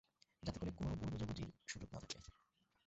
[0.43, 2.17] যাতে করে কোনরূপ ভুল বুঝাবুঝির সুযোগ না থাকে।